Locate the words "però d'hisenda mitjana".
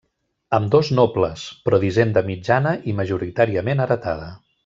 1.67-2.73